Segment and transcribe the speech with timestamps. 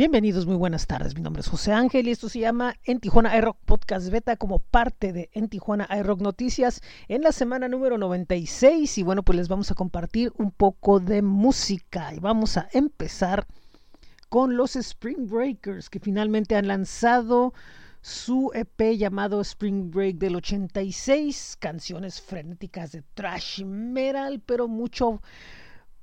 [0.00, 1.14] Bienvenidos, muy buenas tardes.
[1.14, 4.58] Mi nombre es José Ángel y esto se llama En Tijuana iRock Podcast Beta como
[4.58, 8.96] parte de En Tijuana iRock Noticias en la semana número 96.
[8.96, 13.46] Y bueno, pues les vamos a compartir un poco de música y vamos a empezar
[14.30, 17.52] con los Spring Breakers que finalmente han lanzado
[18.00, 25.20] su EP llamado Spring Break del 86, canciones frenéticas de trash metal, pero mucho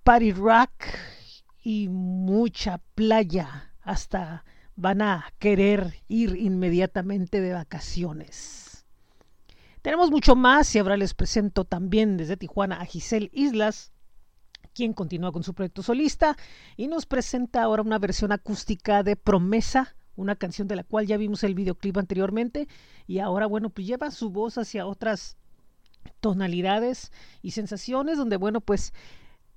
[0.03, 0.69] party rock
[1.63, 4.43] y mucha playa hasta
[4.75, 8.85] van a querer ir inmediatamente de vacaciones.
[9.81, 13.93] Tenemos mucho más y ahora les presento también desde Tijuana a Giselle Islas,
[14.73, 16.35] quien continúa con su proyecto solista
[16.75, 21.15] y nos presenta ahora una versión acústica de Promesa, una canción de la cual ya
[21.15, 22.67] vimos el videoclip anteriormente
[23.07, 25.37] y ahora bueno pues lleva su voz hacia otras
[26.19, 27.11] tonalidades
[27.41, 28.93] y sensaciones donde bueno pues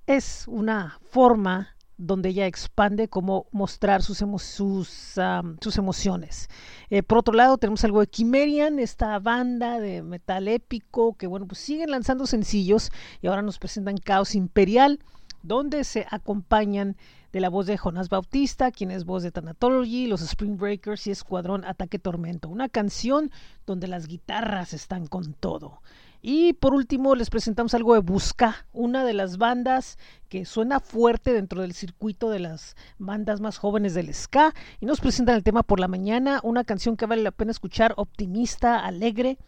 [0.07, 4.89] es una forma donde ella expande cómo mostrar sus, sus,
[5.61, 6.49] sus emociones.
[6.89, 11.47] Eh, por otro lado, tenemos algo de Kimerian, esta banda de metal épico que, bueno,
[11.47, 12.91] pues siguen lanzando sencillos
[13.21, 15.01] y ahora nos presentan Caos Imperial,
[15.43, 16.97] donde se acompañan
[17.33, 21.11] de la voz de Jonas Bautista, quien es voz de Thanatology, los Spring Breakers y
[21.11, 22.49] Escuadrón Ataque Tormento.
[22.49, 23.31] Una canción
[23.67, 25.81] donde las guitarras están con todo.
[26.23, 31.33] Y por último les presentamos algo de Busca, una de las bandas que suena fuerte
[31.33, 34.55] dentro del circuito de las bandas más jóvenes del ska.
[34.81, 37.95] Y nos presentan el tema por la mañana, una canción que vale la pena escuchar,
[37.97, 39.39] optimista, alegre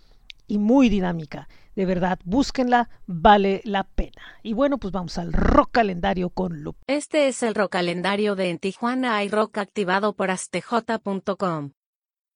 [0.47, 1.49] y muy dinámica.
[1.77, 4.23] De verdad, búsquenla, vale la pena.
[4.43, 6.77] Y bueno, pues vamos al rock calendario con Lup.
[6.87, 11.73] Este es el rock calendario de En Tijuana hay rock activado por astj.com.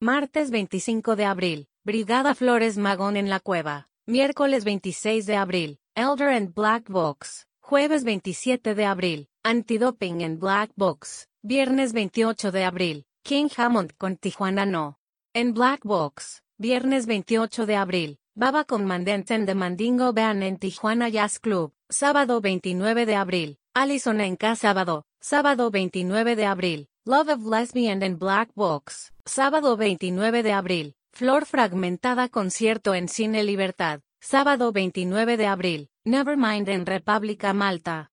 [0.00, 3.88] Martes 25 de abril, Brigada Flores Magón en la Cueva.
[4.08, 7.48] Miércoles 26 de abril, Elder and Black Box.
[7.60, 11.26] Jueves 27 de abril, Antidoping en Black Box.
[11.42, 15.00] Viernes 28 de abril, King Hammond con Tijuana No.
[15.34, 16.44] En Black Box.
[16.56, 21.72] Viernes 28 de abril, Baba con Mandenten de Mandingo Band en Tijuana Jazz Club.
[21.88, 25.04] Sábado 29 de abril, Allison en K sábado.
[25.20, 29.12] Sábado 29 de abril, Love of Lesbian en Black Box.
[29.24, 36.68] Sábado 29 de abril, Flor Fragmentada Concierto en Cine Libertad, sábado 29 de abril, Nevermind
[36.68, 38.10] en República Malta.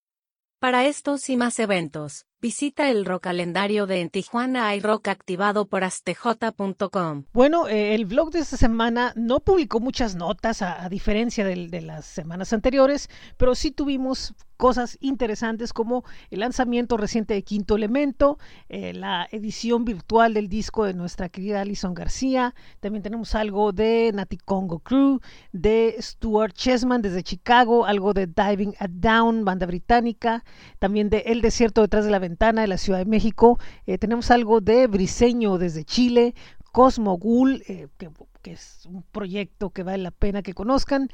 [0.60, 5.66] Para estos y más eventos, visita el rock calendario de En Tijuana hay rock activado
[5.66, 7.24] por astj.com.
[7.32, 12.04] Bueno, eh, el blog de esta semana no publicó muchas notas a, diferencia de las
[12.04, 18.38] semanas anteriores, pero sí tuvimos cosas interesantes como el lanzamiento reciente de Quinto Elemento,
[18.70, 24.12] eh, la edición virtual del disco de nuestra querida Alison García, también tenemos algo de
[24.14, 25.20] Nati Congo Crew,
[25.52, 30.44] de Stuart Chessman desde Chicago, algo de Diving at Down, banda británica,
[30.80, 34.32] también de El Desierto detrás de la ventana de la Ciudad de México, eh, tenemos
[34.32, 36.36] algo de Briseño desde Chile,
[36.72, 38.10] Cosmo Ghoul, eh, que,
[38.42, 41.10] que es un proyecto que vale la pena que conozcan.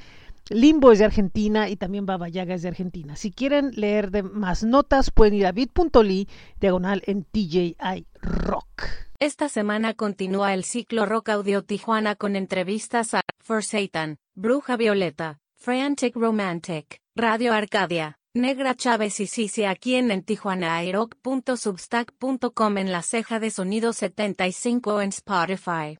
[0.50, 3.16] Limbo es de Argentina y también Baba Yaga es de Argentina.
[3.16, 6.28] Si quieren leer de más notas, pueden ir a bit.ly
[6.60, 7.76] diagonal en TJI
[8.22, 8.84] Rock.
[9.20, 15.40] Esta semana continúa el ciclo Rock Audio Tijuana con entrevistas a For Satan, Bruja Violeta,
[15.58, 23.40] Frantic Romantic, Radio Arcadia, Negra Chávez y Sisi aquí en, en tijuanairock.substack.com en la ceja
[23.40, 25.98] de sonido 75 en Spotify.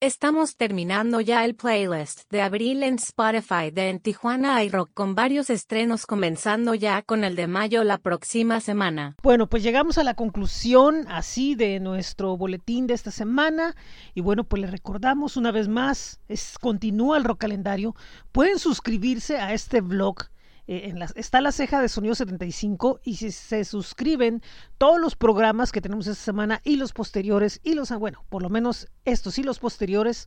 [0.00, 5.50] Estamos terminando ya el playlist de abril en Spotify de En Tijuana iRock con varios
[5.50, 9.16] estrenos comenzando ya con el de mayo la próxima semana.
[9.24, 13.74] Bueno, pues llegamos a la conclusión así de nuestro boletín de esta semana
[14.14, 17.96] y bueno, pues les recordamos una vez más, es, continúa el rock calendario,
[18.30, 20.28] pueden suscribirse a este blog
[20.70, 24.42] eh, está la ceja de Sonido 75 y si se suscriben
[24.76, 28.50] todos los programas que tenemos esta semana y los posteriores y los, bueno, por lo
[28.50, 30.26] menos estos y los posteriores,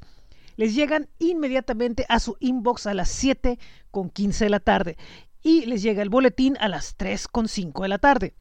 [0.57, 3.59] les llegan inmediatamente a su inbox a las 7
[3.91, 4.97] con 15 de la tarde
[5.43, 8.33] y les llega el boletín a las 3 con 5 de la tarde.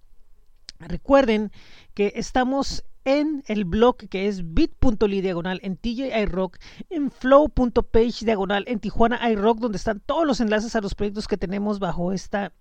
[0.79, 1.52] Recuerden
[1.93, 6.58] que estamos en el blog que es bit.ly diagonal en TJ Rock,
[6.91, 11.37] en flow.page diagonal en Tijuana iRock, donde están todos los enlaces a los proyectos que
[11.37, 12.52] tenemos bajo esta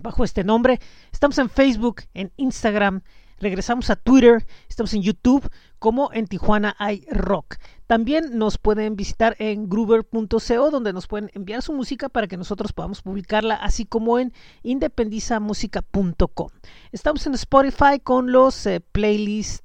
[0.00, 0.80] bajo este nombre.
[1.12, 3.02] Estamos en Facebook, en Instagram,
[3.38, 5.48] regresamos a Twitter, estamos en YouTube
[5.78, 7.56] como en Tijuana iRock.
[7.86, 12.72] También nos pueden visitar en groover.co donde nos pueden enviar su música para que nosotros
[12.72, 14.32] podamos publicarla, así como en
[14.62, 16.48] independizamusica.com.
[16.92, 19.64] Estamos en Spotify con los eh, playlists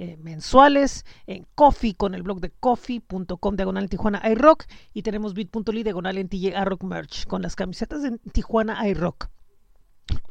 [0.00, 4.64] eh, mensuales, en Coffee con el blog de coffee.com diagonal Tijuana iRock
[4.94, 9.28] y tenemos bit.ly diagonal en TJ Rock Merch con las camisetas de Tijuana iRock.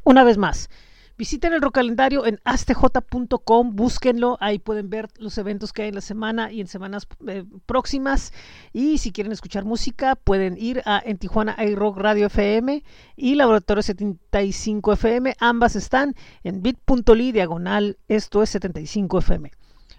[0.04, 0.70] Una vez más,
[1.18, 6.00] Visiten el calendario en astj.com, búsquenlo, ahí pueden ver los eventos que hay en la
[6.00, 8.32] semana y en semanas eh, próximas.
[8.72, 12.84] Y si quieren escuchar música, pueden ir a en Tijuana iRock Radio FM
[13.16, 15.34] y Laboratorio 75 FM.
[15.40, 19.50] Ambas están en bit.ly diagonal, esto es 75 FM.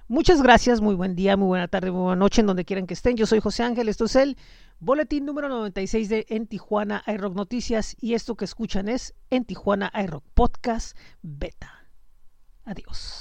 [0.07, 2.93] Muchas gracias, muy buen día, muy buena tarde, muy buena noche en donde quieran que
[2.93, 3.17] estén.
[3.17, 4.37] Yo soy José Ángel, esto es el
[4.81, 9.91] Boletín número 96 de En Tijuana iRock Noticias y esto que escuchan es En Tijuana
[9.93, 11.85] iRock Podcast Beta.
[12.63, 13.18] Adiós.